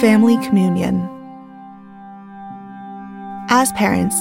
Family 0.00 0.38
Communion. 0.38 0.96
As 3.50 3.70
parents, 3.72 4.16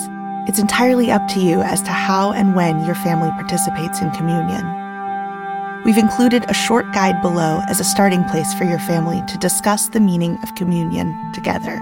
it's 0.50 0.60
entirely 0.60 1.10
up 1.10 1.26
to 1.30 1.40
you 1.40 1.62
as 1.62 1.82
to 1.84 1.90
how 1.92 2.34
and 2.34 2.54
when 2.54 2.84
your 2.84 2.96
family 2.96 3.30
participates 3.30 4.02
in 4.02 4.12
communion. 4.12 4.66
We've 5.86 5.98
included 5.98 6.44
a 6.50 6.54
short 6.54 6.92
guide 6.92 7.22
below 7.22 7.62
as 7.70 7.80
a 7.80 7.86
starting 7.86 8.26
place 8.26 8.54
for 8.56 8.66
your 8.66 8.80
family 8.80 9.24
to 9.30 9.38
discuss 9.38 9.88
the 9.88 10.02
meaning 10.02 10.38
of 10.44 10.54
communion 10.56 11.16
together. 11.34 11.78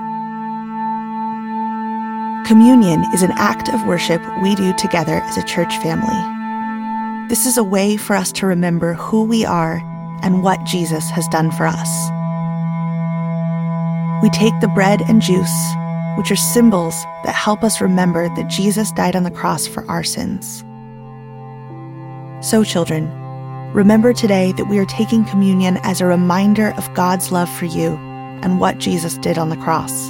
Communion 2.45 3.03
is 3.15 3.23
an 3.23 3.31
act 3.31 3.67
of 3.69 3.87
worship 3.87 4.21
we 4.43 4.53
do 4.53 4.73
together 4.77 5.21
as 5.23 5.37
a 5.37 5.47
church 5.47 5.75
family. 5.77 7.27
This 7.29 7.47
is 7.47 7.57
a 7.57 7.63
way 7.63 7.97
for 7.97 8.15
us 8.15 8.31
to 8.33 8.45
remember 8.45 8.93
who 8.93 9.23
we 9.23 9.43
are 9.43 9.77
and 10.21 10.43
what 10.43 10.63
Jesus 10.65 11.09
has 11.09 11.27
done 11.29 11.49
for 11.49 11.65
us. 11.65 12.11
We 14.23 14.31
take 14.31 14.59
the 14.61 14.67
bread 14.67 15.03
and 15.07 15.21
juice, 15.21 15.73
which 16.17 16.31
are 16.31 16.35
symbols 16.35 16.95
that 17.23 17.35
help 17.35 17.63
us 17.63 17.79
remember 17.81 18.29
that 18.29 18.47
Jesus 18.47 18.91
died 18.91 19.15
on 19.15 19.21
the 19.21 19.29
cross 19.29 19.67
for 19.67 19.87
our 19.87 20.03
sins. 20.03 20.63
So, 22.41 22.63
children, 22.63 23.11
remember 23.73 24.13
today 24.13 24.53
that 24.53 24.69
we 24.69 24.79
are 24.79 24.85
taking 24.85 25.23
communion 25.25 25.77
as 25.83 26.01
a 26.01 26.07
reminder 26.07 26.73
of 26.77 26.91
God's 26.95 27.31
love 27.31 27.47
for 27.47 27.65
you 27.65 27.89
and 28.41 28.59
what 28.59 28.79
Jesus 28.79 29.19
did 29.19 29.37
on 29.37 29.49
the 29.49 29.57
cross. 29.57 30.09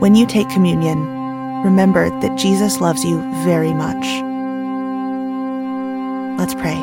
When 0.00 0.14
you 0.14 0.24
take 0.24 0.48
communion, 0.50 1.00
remember 1.64 2.10
that 2.20 2.38
Jesus 2.38 2.80
loves 2.80 3.04
you 3.04 3.20
very 3.42 3.74
much. 3.74 4.06
Let's 6.38 6.54
pray. 6.54 6.78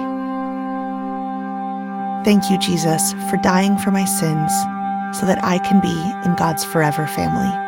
Thank 2.25 2.51
you, 2.51 2.57
Jesus, 2.57 3.13
for 3.29 3.37
dying 3.37 3.77
for 3.77 3.91
my 3.91 4.03
sins 4.03 4.51
so 5.19 5.25
that 5.25 5.43
I 5.43 5.59
can 5.59 5.79
be 5.79 6.13
in 6.23 6.35
God's 6.35 6.63
forever 6.63 7.07
family. 7.07 7.66